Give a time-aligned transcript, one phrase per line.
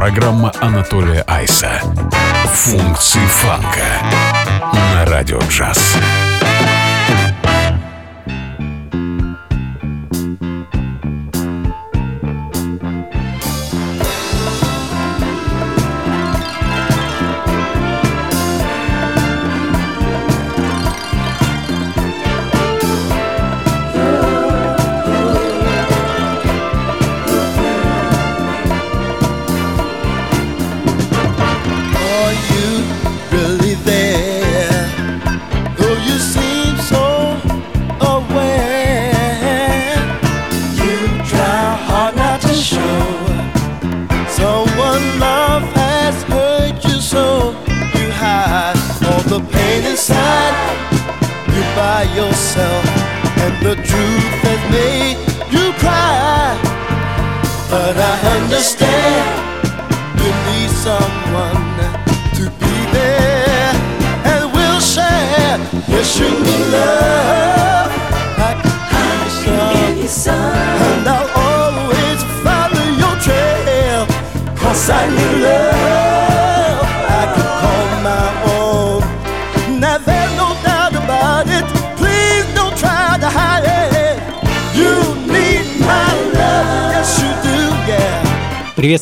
[0.00, 1.82] Программа Анатолия Айса.
[2.54, 3.84] Функции фанка
[4.72, 5.94] на радио джаз.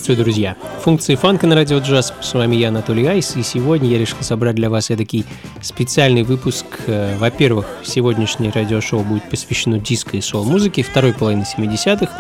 [0.09, 0.57] Приветствую, друзья!
[0.81, 2.15] Функции фанка на радио джаз.
[2.23, 5.27] С вами я, Анатолий Айс, и сегодня я решил собрать для вас такой
[5.61, 6.65] специальный выпуск.
[6.87, 12.11] Э, Во-первых, сегодняшнее радиошоу будет посвящено диско и сол-музыке второй половины 70-х,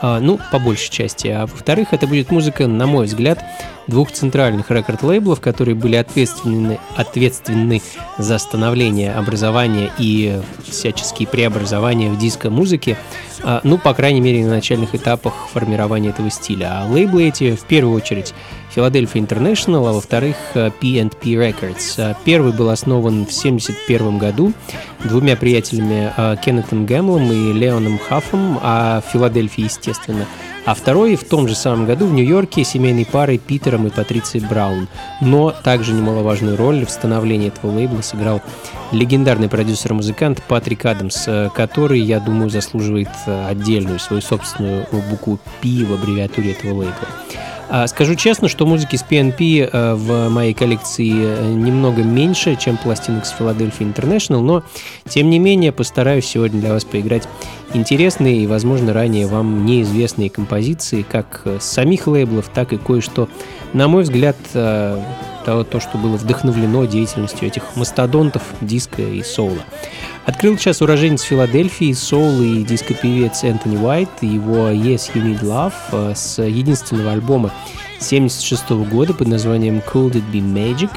[0.00, 1.26] а, ну, по большей части.
[1.26, 3.44] А во-вторых, это будет музыка, на мой взгляд,
[3.86, 7.82] двух центральных рекорд-лейблов, которые были ответственны, ответственны
[8.18, 12.96] за становление образования и всяческие преобразования в диско-музыке,
[13.42, 16.82] а, ну, по крайней мере, на начальных этапах формирования этого стиля.
[16.82, 18.34] А лейблы эти, в первую очередь,
[18.74, 21.94] Philadelphia International, а во-вторых, P&P Records.
[21.98, 24.52] А Первый был основан в 1971 году
[25.04, 30.26] двумя приятелями э, Кеннетом Гэмлом и Леоном Хаффом, а в Филадельфии, естественно.
[30.64, 34.86] А второй в том же самом году в Нью-Йорке семейной парой Питером и Патрицией Браун.
[35.20, 38.40] Но также немаловажную роль в становлении этого лейбла сыграл
[38.92, 45.84] легендарный продюсер-музыкант Патрик Адамс, э, который, я думаю, заслуживает э, отдельную свою собственную букву P
[45.84, 47.08] в аббревиатуре этого лейбла.
[47.74, 52.76] А, Скажу честно, что музыки с PNP э, в моей коллекции э, немного меньше, чем
[52.76, 54.62] пластинок с Philadelphia International, но
[55.08, 57.26] тем не менее постараюсь сегодня для вас поиграть
[57.72, 63.30] интересные и, возможно, ранее вам неизвестные композиции, как с самих лейблов, так и кое-что,
[63.72, 65.02] на мой взгляд, э,
[65.46, 69.62] то, что было вдохновлено деятельностью этих мастодонтов диска и соула.
[70.24, 76.14] Открыл сейчас уроженец Филадельфии, соул и диско-певец Энтони Уайт, его Yes You Need Love э,
[76.14, 77.52] с единственного альбома
[77.98, 80.90] 76 года под названием Could It Be Magic.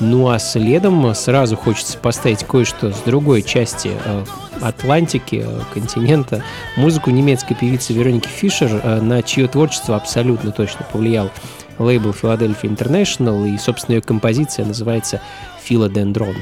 [0.00, 4.24] Ну а следом сразу хочется поставить кое-что с другой части э,
[4.62, 6.42] Атлантики, э, континента,
[6.76, 11.30] музыку немецкой певицы Вероники Фишер, на чье творчество абсолютно точно повлиял
[11.78, 15.20] лейбл Philadelphia International, и, собственно, ее композиция называется
[15.68, 16.36] «Philodendron».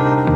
[0.00, 0.35] Функции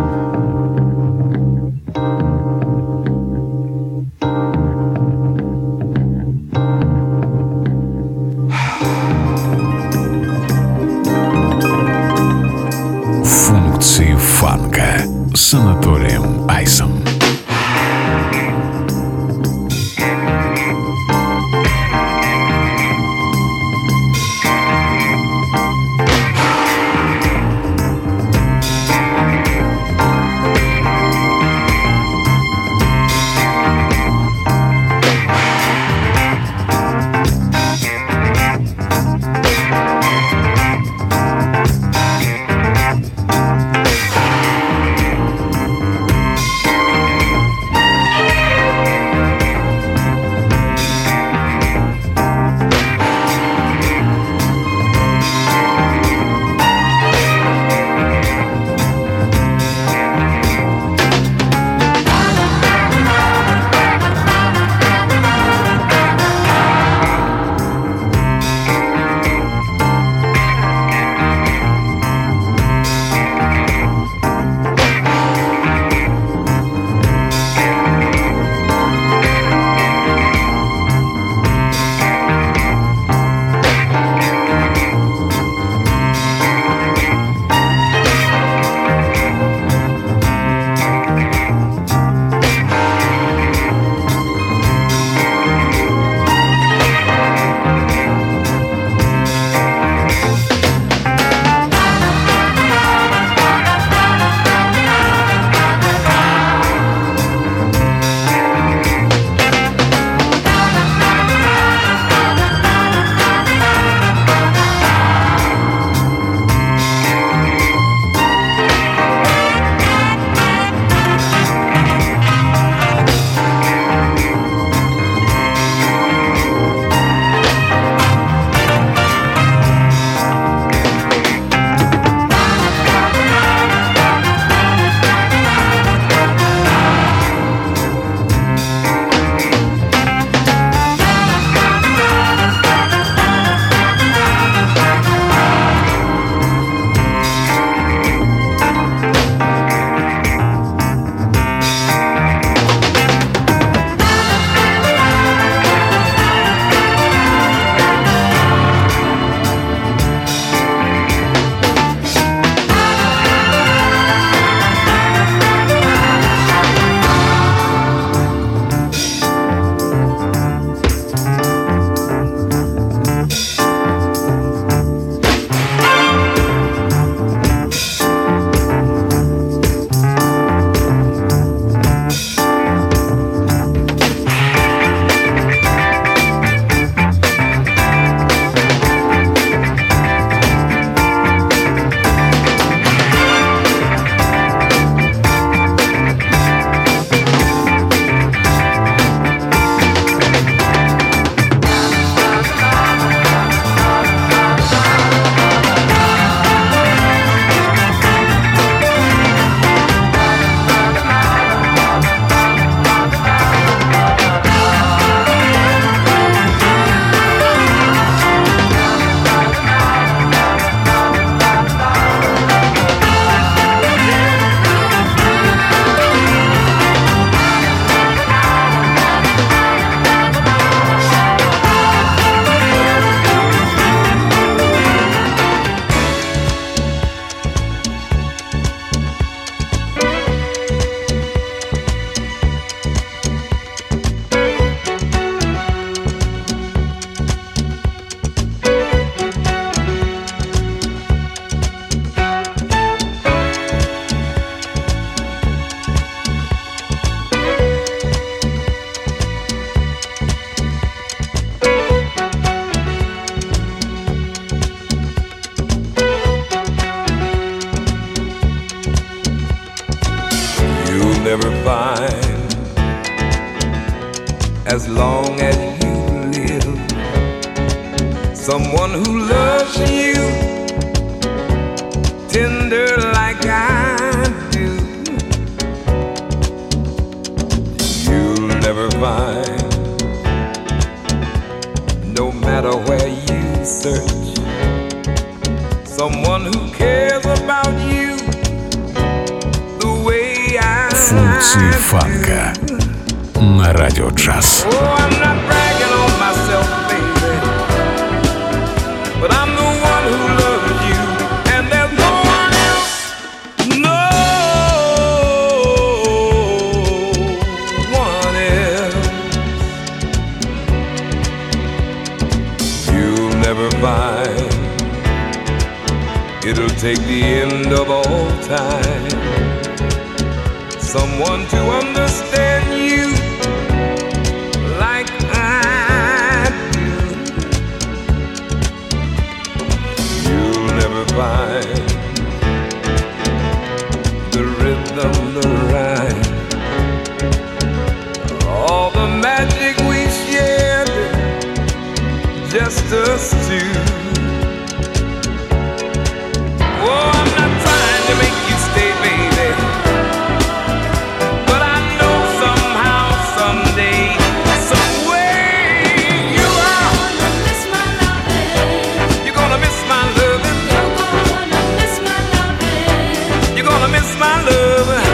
[373.60, 375.09] You're gonna miss my loving.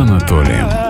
[0.00, 0.89] с Анатолием.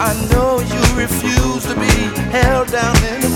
[0.00, 1.94] I know you refuse to be
[2.30, 3.31] held down anymore.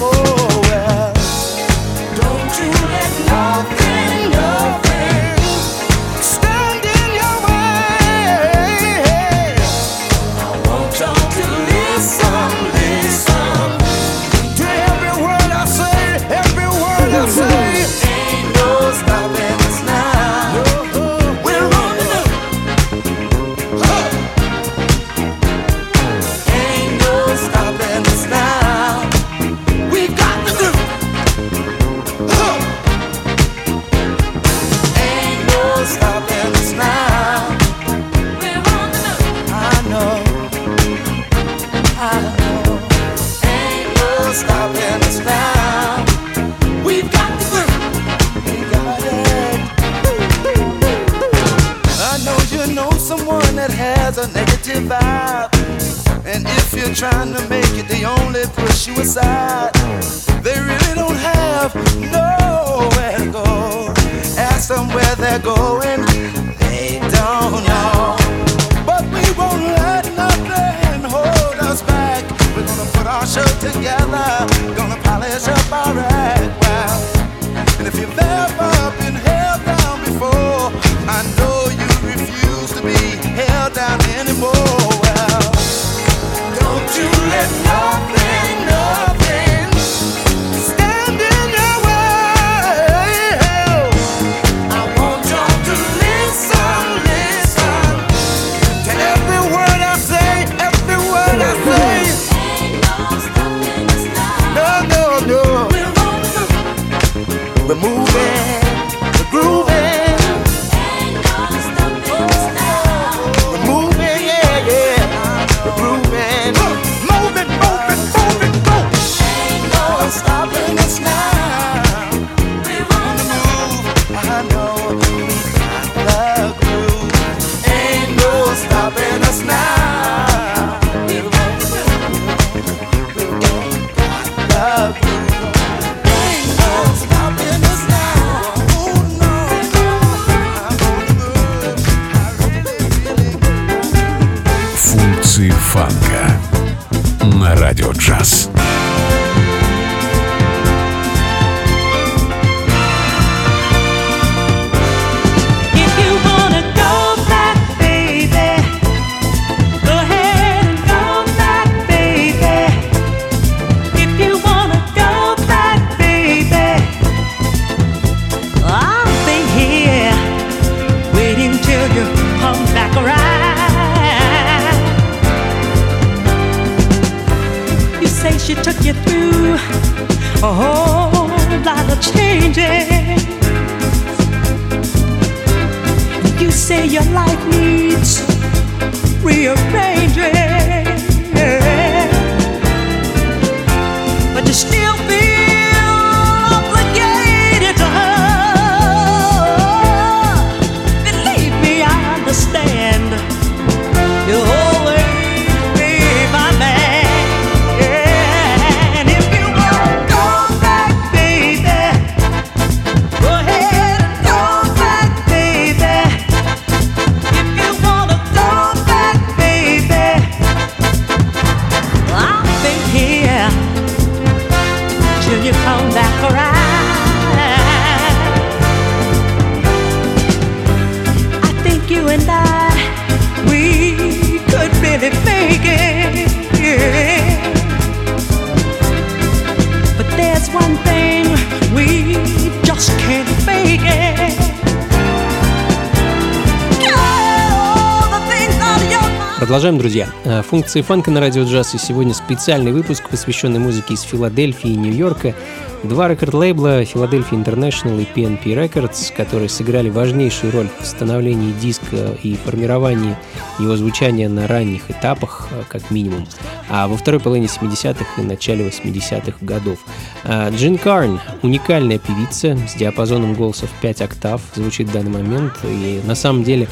[249.47, 250.09] Продолжаем, друзья.
[250.25, 254.77] Э, функции фанка на радио джаз и сегодня специальный выпуск, посвященный музыке из Филадельфии и
[254.77, 255.37] Нью-Йорка.
[255.85, 262.35] Два рекорд-лейбла Philadelphia International и PNP Records, которые сыграли важнейшую роль в становлении диска и
[262.35, 263.17] формировании
[263.61, 266.27] его звучания на ранних этапах, э, как минимум,
[266.69, 269.79] а во второй половине 70-х и начале 80-х годов.
[270.25, 275.53] Э, Джин Карн— уникальная певица с диапазоном голоса в 5 октав, звучит в данный момент,
[275.63, 276.67] и на самом деле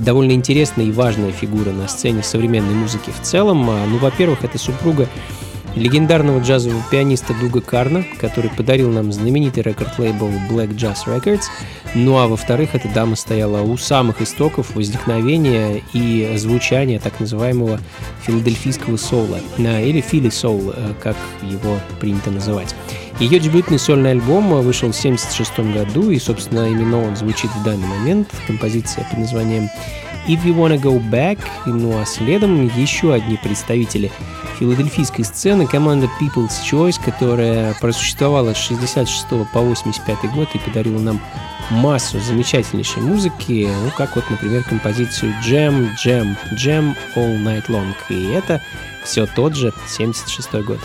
[0.00, 3.68] довольно интересная и важная фигура на сцене современной музыки в целом.
[3.70, 5.08] А, ну, во-первых, это супруга
[5.74, 11.42] легендарного джазового пианиста Дуга Карна, который подарил нам знаменитый рекорд-лейбл Black Jazz Records.
[11.94, 17.80] Ну а во-вторых, эта дама стояла у самых истоков возникновения и звучания так называемого
[18.22, 22.74] филадельфийского соула, или фили соул, э, как его принято называть.
[23.18, 27.86] Ее дебютный сольный альбом вышел в 1976 году, и, собственно, именно он звучит в данный
[27.86, 28.28] момент.
[28.46, 29.68] Композиция под названием
[30.30, 34.12] If You Wanna Go Back, ну а следом еще одни представители
[34.60, 41.20] филадельфийской сцены, команда People's Choice, которая просуществовала с 66 по 85 год и подарила нам
[41.70, 47.92] массу замечательнейшей музыки, ну как вот, например, композицию Jam, Jam, Jam All Night Long.
[48.08, 48.62] И это
[49.02, 50.78] все тот же 76 год.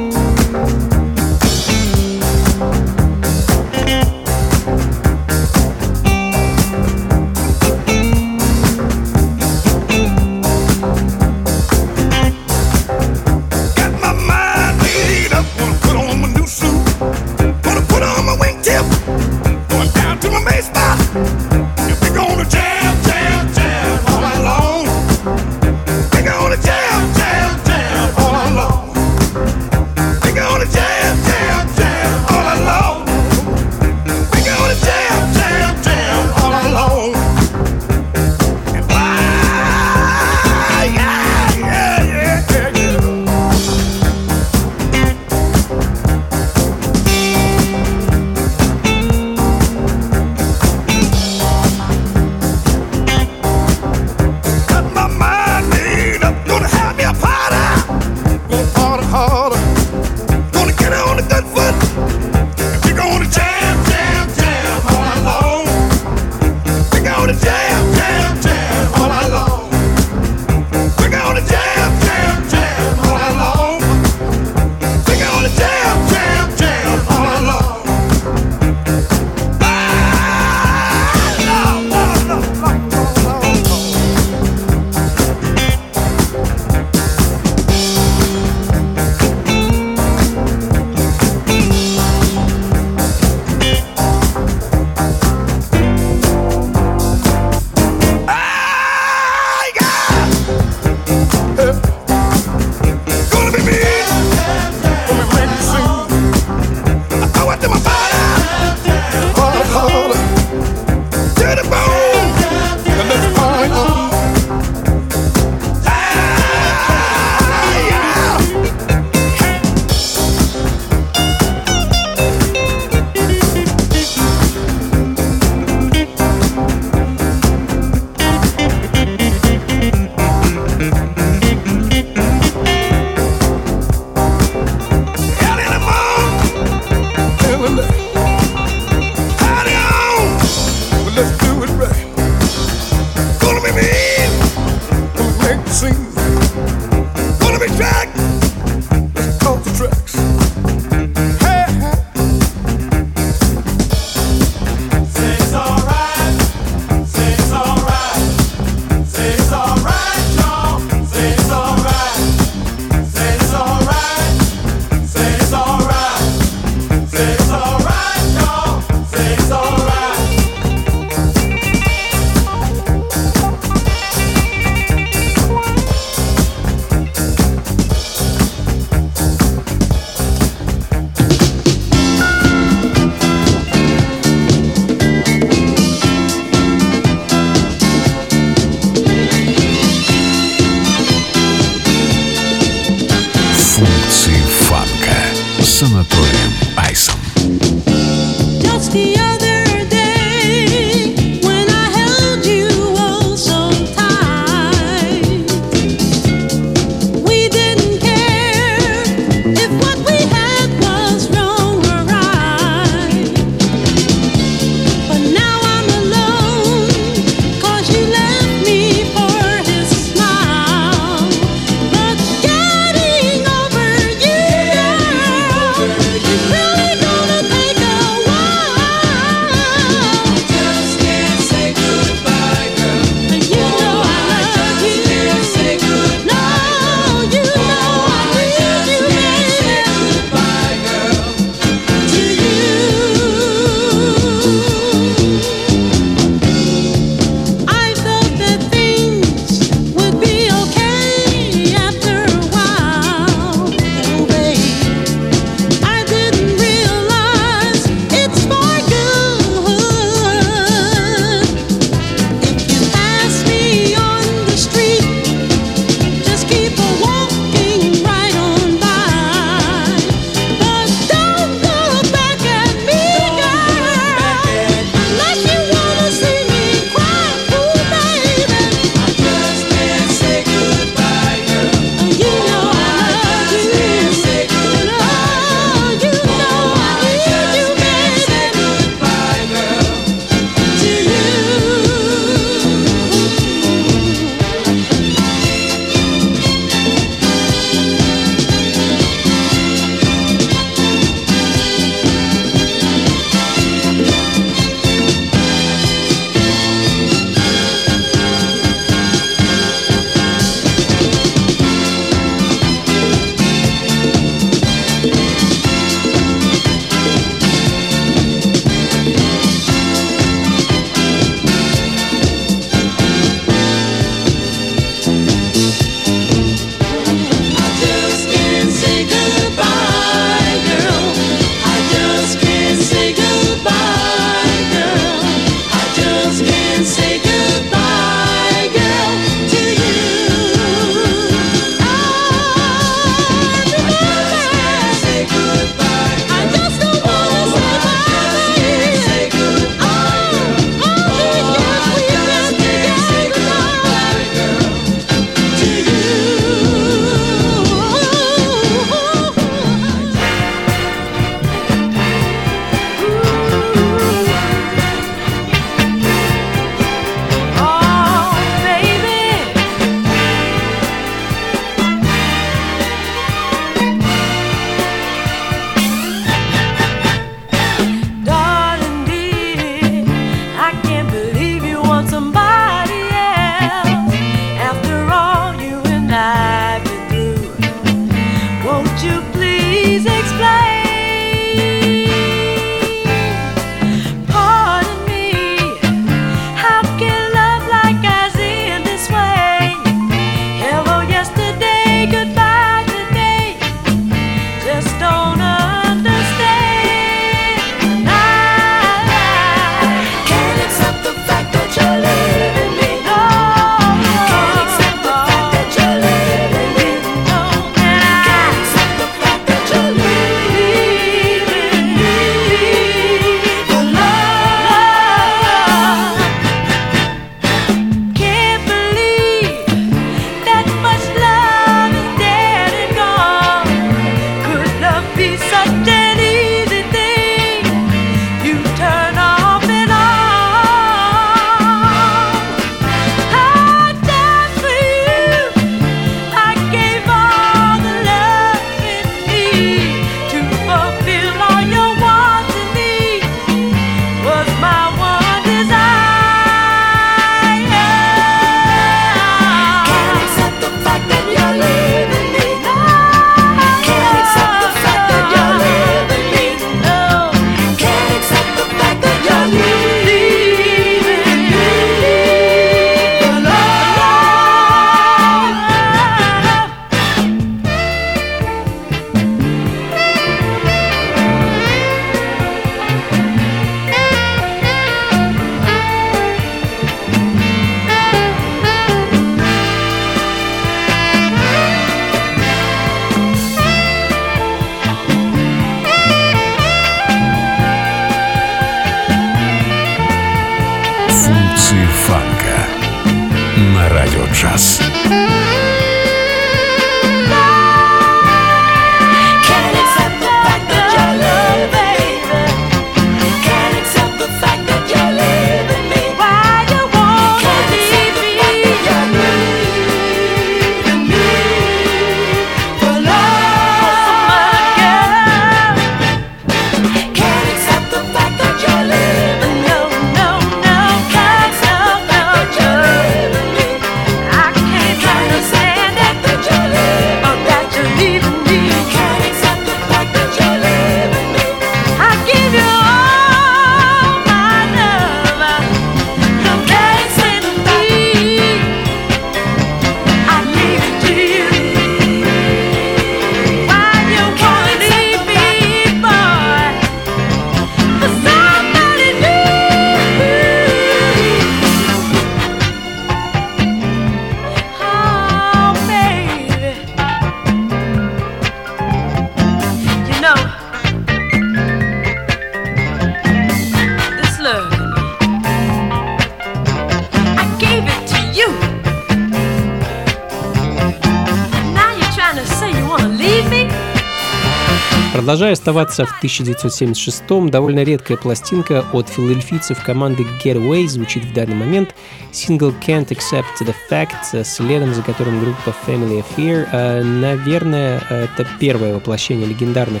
[585.26, 591.96] Продолжая оставаться в 1976-м, довольно редкая пластинка от филадельфийцев команды Getaway звучит в данный момент.
[592.30, 596.68] Сингл Can't Accept the Fact, следом за которым группа Family Affair.
[596.70, 600.00] А, наверное, это первое воплощение легендарных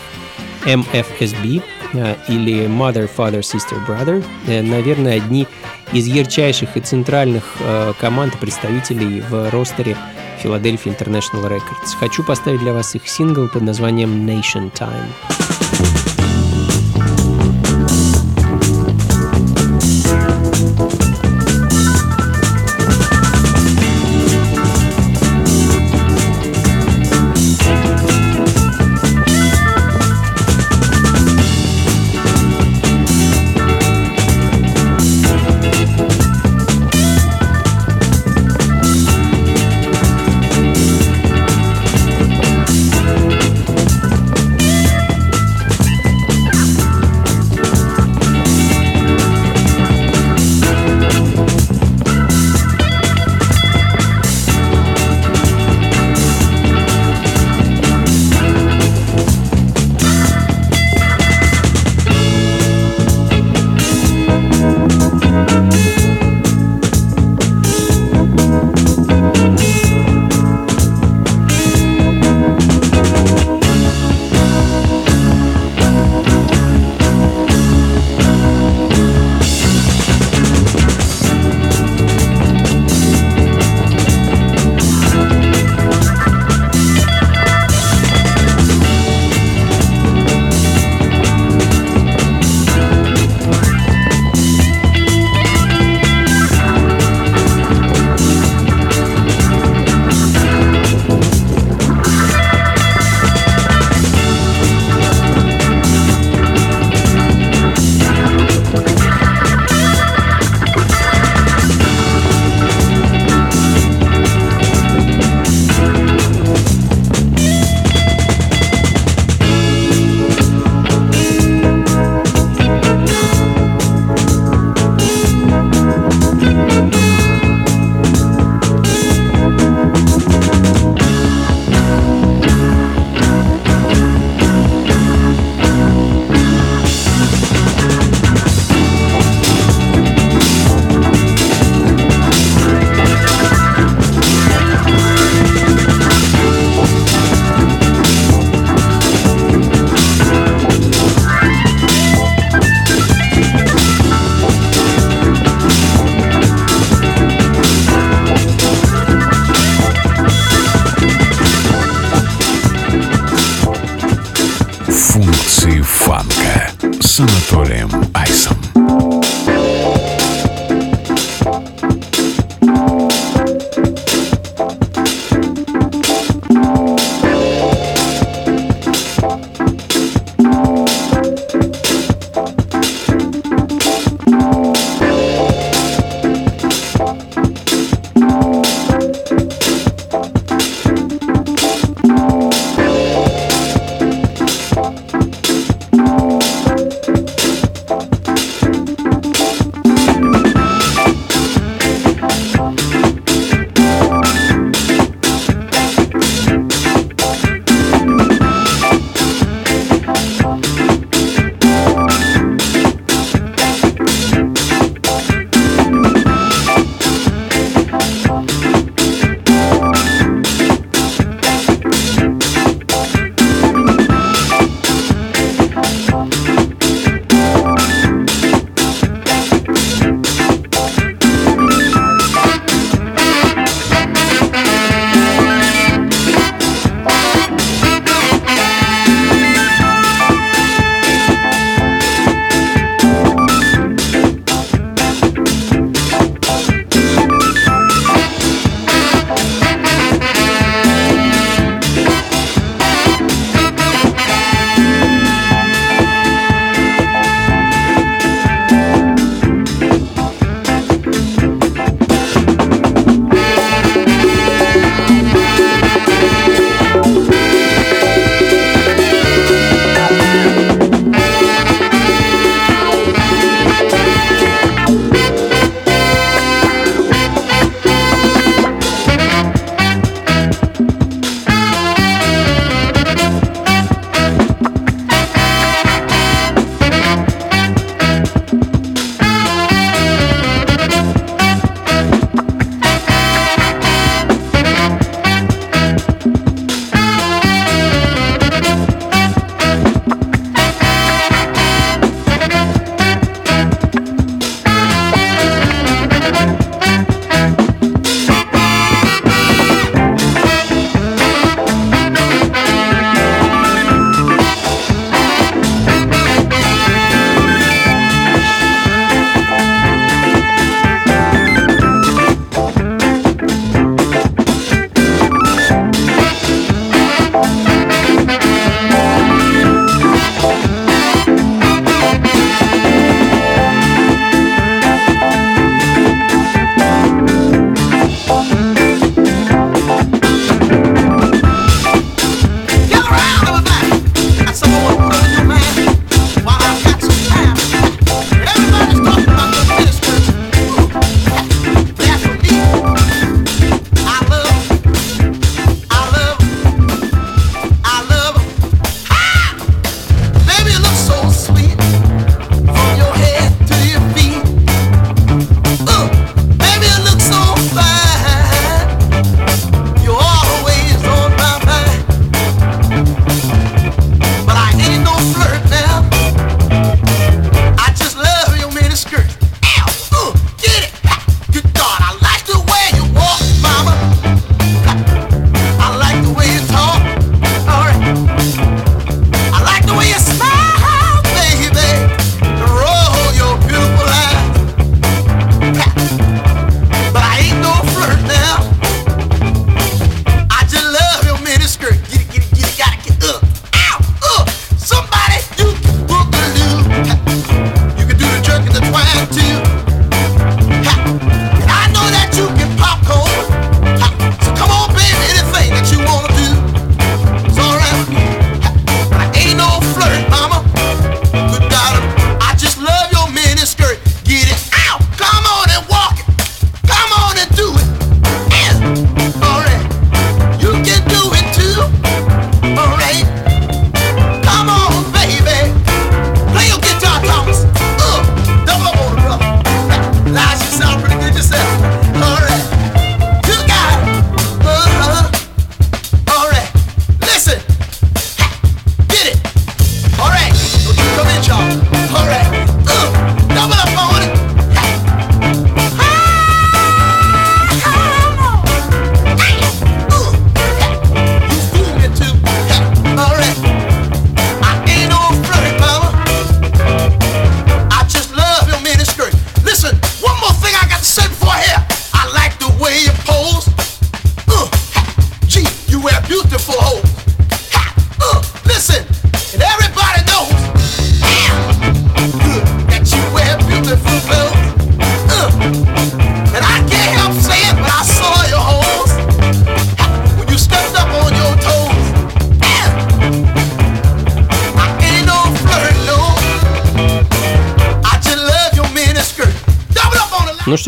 [0.64, 1.60] MFSB
[1.94, 4.24] а, или Mother, Father, Sister, Brother.
[4.46, 5.48] Э, наверное, одни
[5.92, 9.96] из ярчайших и центральных а, команд представителей в ростере
[10.42, 11.94] Philadelphia International Records.
[11.98, 15.55] Хочу поставить для вас их сингл под названием Nation Time.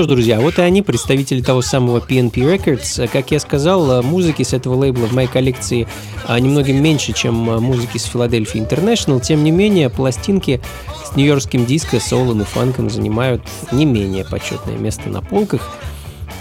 [0.09, 3.09] Друзья, вот и они, представители того самого PNP Records.
[3.09, 5.87] Как я сказал, музыки с этого лейбла в моей коллекции
[6.27, 9.21] а, немногим меньше, чем музыки с Philadelphia International.
[9.21, 10.63] Тем не менее, пластинки
[11.05, 15.77] с нью-йоркским диско, соулом и фанком занимают не менее почетное место на полках.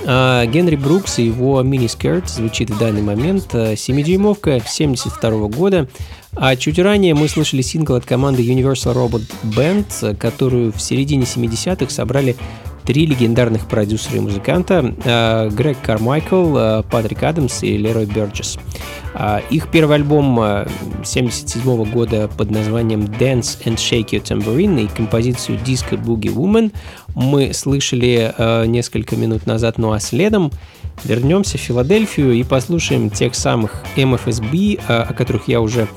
[0.06, 3.54] А, Генри Брукс и его мини-скерт звучит в данный момент.
[3.54, 5.90] 7-дюймовка 72 года.
[6.36, 11.90] А чуть ранее мы слышали сингл от команды Universal Robot Band, которую в середине 70-х
[11.90, 12.38] собрали
[12.88, 18.58] три легендарных продюсера и музыканта э, Грег Кармайкл, э, Патрик Адамс и Лерой Бёрджес.
[19.14, 25.60] Э, их первый альбом 1977 года под названием Dance and Shake Your Tambourine и композицию
[25.66, 26.72] Disco Boogie Woman
[27.14, 28.34] мы слышали
[28.68, 30.52] несколько минут назад, ну а следом
[31.04, 35.88] вернемся в Филадельфию и послушаем тех самых MFSB, о которых я уже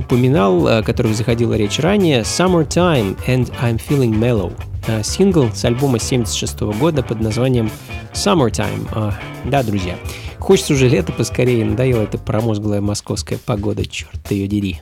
[0.00, 4.52] упоминал, о которых заходила речь ранее, Summertime and I'm Feeling Mellow.
[4.86, 7.70] Э, сингл с альбома 76 года под названием
[8.12, 8.88] Summertime.
[8.92, 9.96] А, да, друзья,
[10.38, 14.80] хочется уже лето поскорее, надоела эта промозглая московская погода, черт ее дери.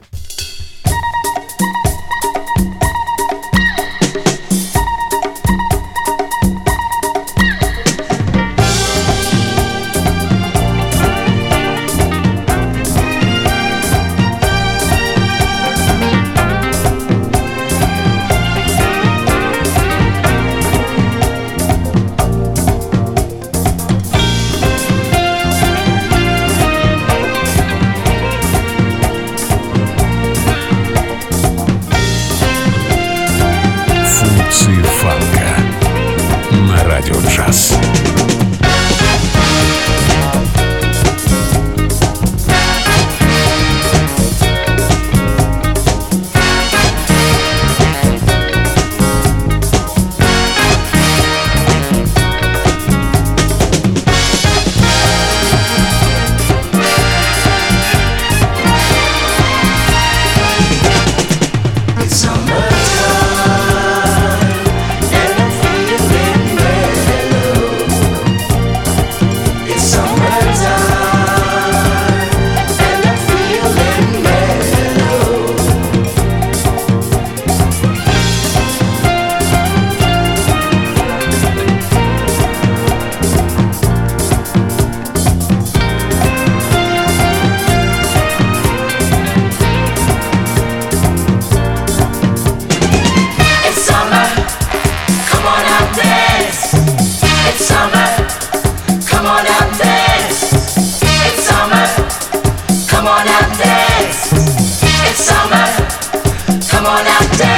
[106.89, 107.58] on out there.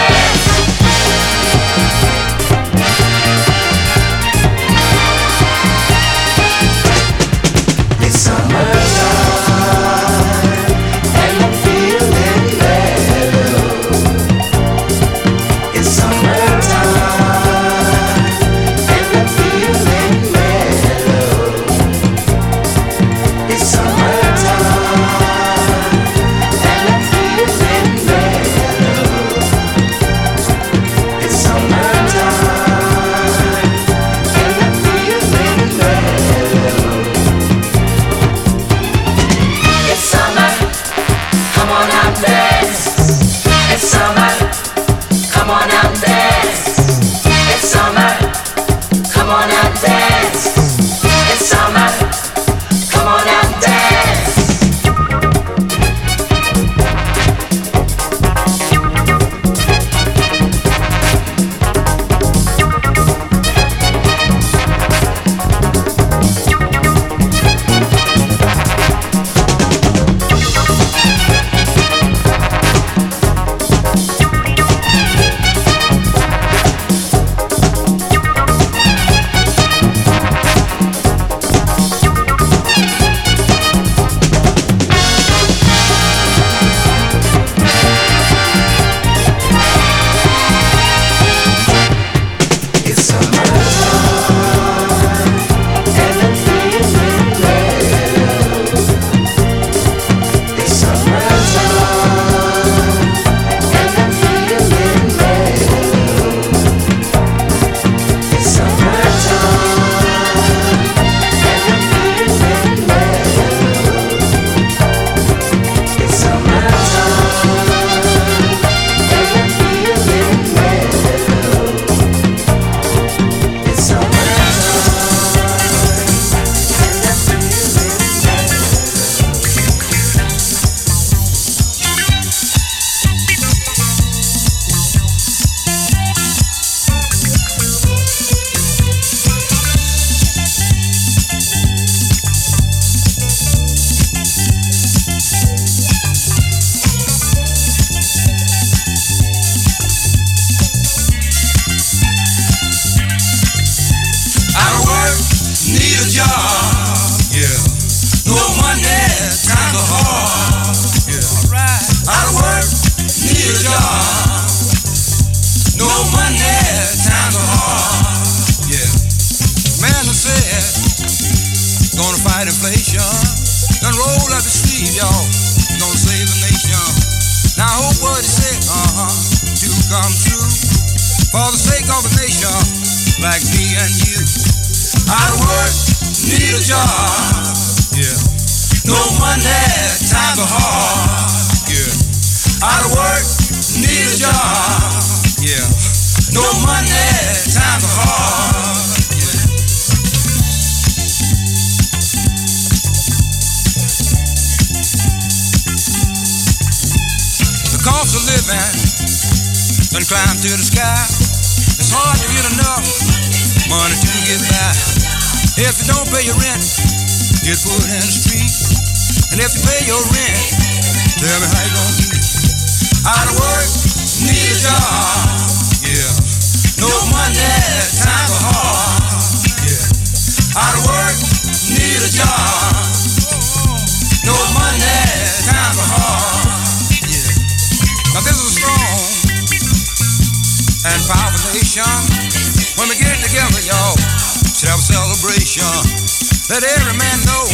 [246.51, 247.47] Let every man know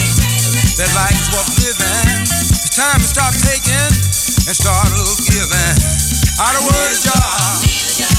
[0.81, 2.25] that life is worth living.
[2.65, 3.93] It's time to stop taking
[4.49, 5.77] and start a little giving.
[6.41, 7.61] Out of word is job.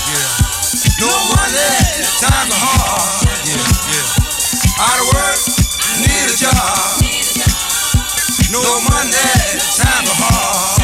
[0.06, 1.02] Yeah.
[1.02, 1.74] No money,
[2.22, 3.26] times are hard.
[3.42, 3.58] Yeah,
[3.90, 4.86] yeah.
[4.86, 5.67] Out of work,
[6.00, 7.02] need a job.
[8.52, 9.34] No money,
[9.78, 10.82] times are hard.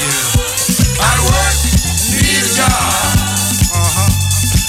[0.00, 1.04] Yeah.
[1.04, 1.56] Out of work,
[2.12, 2.68] need a job.
[3.72, 4.08] Uh-huh.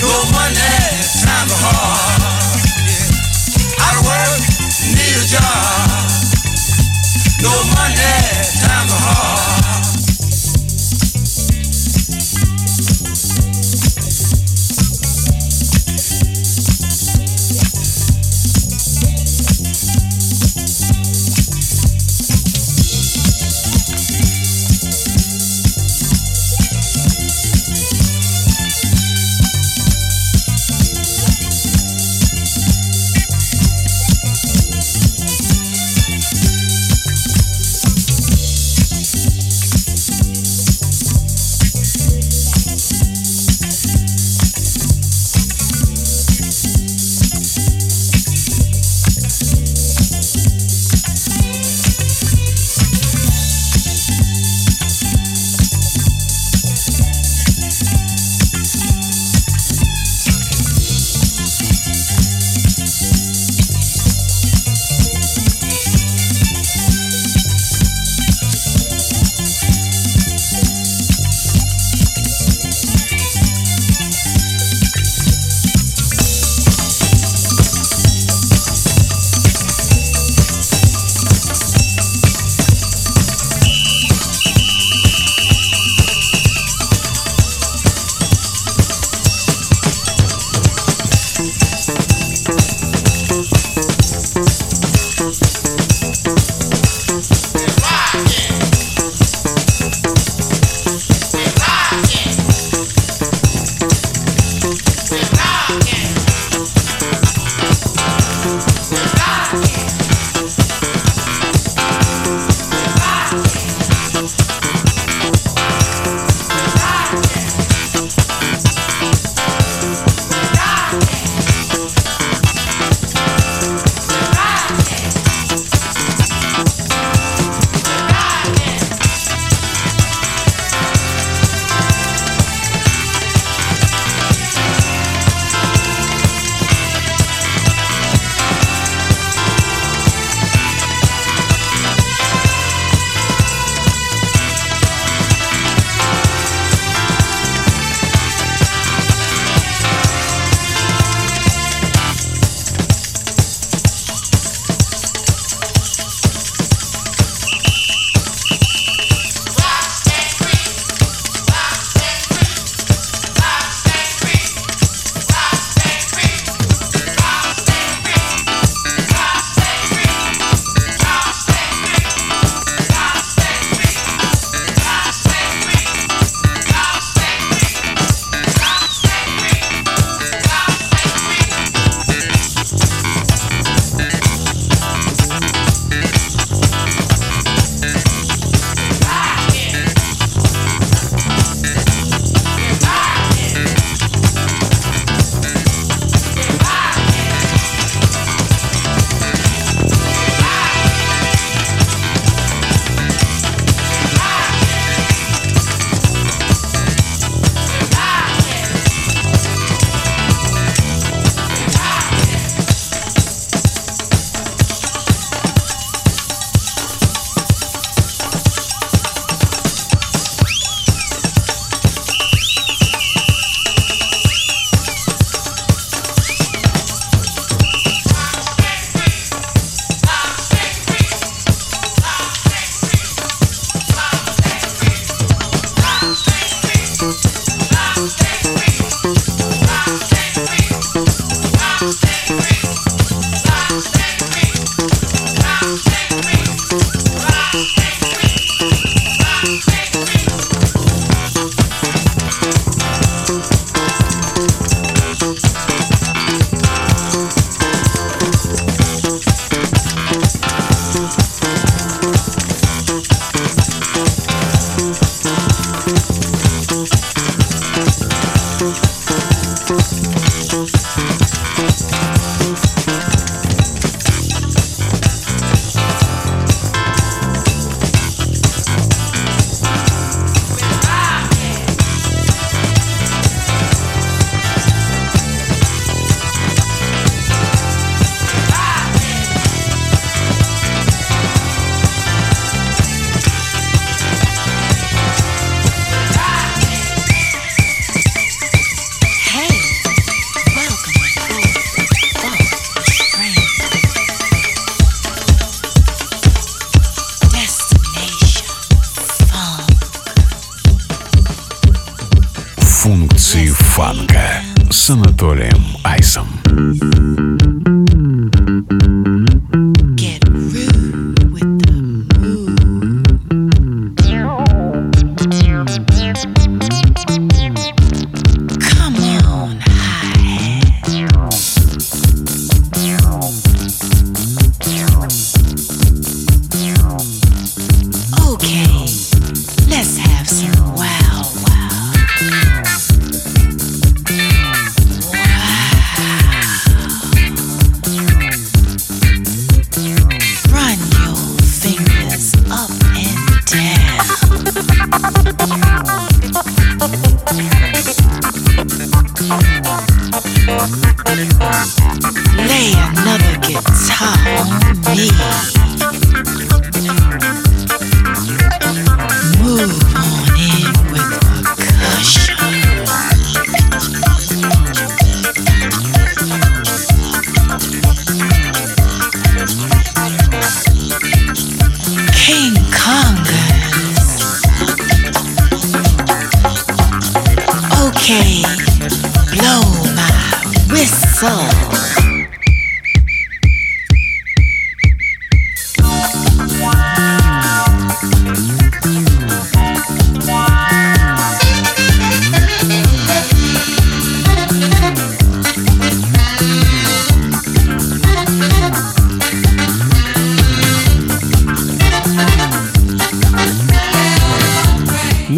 [0.02, 0.76] No money,
[1.24, 2.62] times are hard.
[2.88, 3.84] Yeah.
[3.84, 4.42] Out of work,
[4.96, 6.08] need a job.
[7.42, 8.16] No money,
[8.64, 10.01] times are hard.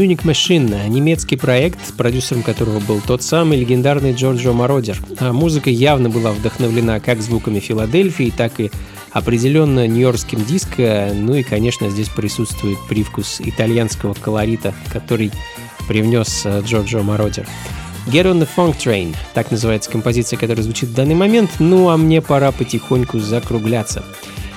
[0.04, 4.98] Munich Machine– немецкий проект, продюсером которого был тот самый легендарный Джорджо Мородер.
[5.18, 8.70] А музыка явно была вдохновлена как звуками Филадельфии, так и
[9.14, 15.32] определенно нью-йоркским диско, ну и, конечно, здесь присутствует привкус итальянского колорита, который
[15.88, 17.48] привнес э, Джорджо Мородер.
[18.08, 21.96] Get on the Funk Train– так называется композиция, которая звучит в данный момент, ну а
[21.96, 24.04] мне пора потихоньку закругляться.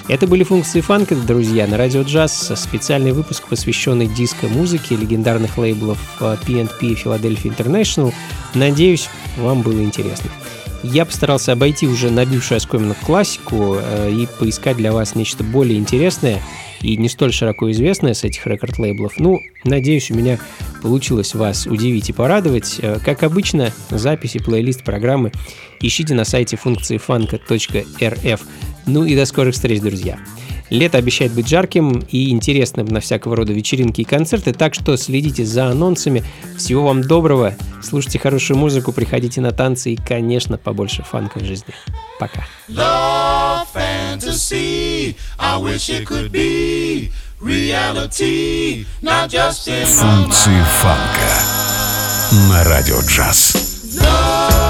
[0.09, 2.53] Это были функции фанка, друзья, на радио джаз.
[2.55, 8.15] Специальный выпуск, посвященный диско-музыке легендарных лейблов э, P&P и Philadelphia International.
[8.55, 10.31] Надеюсь, вам было интересно.
[10.85, 16.41] Я постарался обойти уже набившую оскомину классику э, и поискать для вас нечто более интересное
[16.83, 19.15] и не столь широко известное с этих рекорд-лейблов.
[19.19, 20.39] Ну, надеюсь, у меня
[20.87, 22.79] получилось вас удивить и порадовать.
[22.81, 25.33] Э, Как обычно, записи, плейлист программы
[25.81, 28.41] ищите на сайте функции фанка.рф.
[28.87, 30.17] Ну и до скорых встреч, друзья.
[30.71, 35.45] Лето обещает быть жарким и интересным на всякого рода вечеринки и концерты, так что следите
[35.45, 36.25] за анонсами.
[36.57, 41.73] Всего вам доброго, слушайте хорошую музыку, приходите на танцы и, конечно, побольше фанка в жизни.
[42.19, 42.45] Пока.
[42.69, 45.17] Love fantasy.
[45.39, 47.11] I wish it could be
[47.41, 53.55] reality, not just in my Функции фанка на радио джаз.
[53.97, 54.66] love.